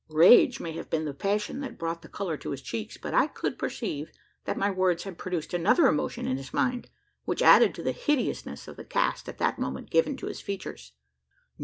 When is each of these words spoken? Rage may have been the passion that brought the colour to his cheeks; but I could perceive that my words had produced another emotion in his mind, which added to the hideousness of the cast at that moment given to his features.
Rage 0.09 0.59
may 0.59 0.71
have 0.71 0.89
been 0.89 1.05
the 1.05 1.13
passion 1.13 1.59
that 1.59 1.77
brought 1.77 2.01
the 2.01 2.07
colour 2.09 2.35
to 2.35 2.49
his 2.49 2.63
cheeks; 2.63 2.97
but 2.97 3.13
I 3.13 3.27
could 3.27 3.59
perceive 3.59 4.11
that 4.45 4.57
my 4.57 4.71
words 4.71 5.03
had 5.03 5.19
produced 5.19 5.53
another 5.53 5.85
emotion 5.85 6.25
in 6.25 6.37
his 6.37 6.51
mind, 6.51 6.89
which 7.25 7.43
added 7.43 7.75
to 7.75 7.83
the 7.83 7.91
hideousness 7.91 8.67
of 8.67 8.77
the 8.77 8.83
cast 8.83 9.29
at 9.29 9.37
that 9.37 9.59
moment 9.59 9.91
given 9.91 10.17
to 10.17 10.25
his 10.25 10.41
features. 10.41 10.93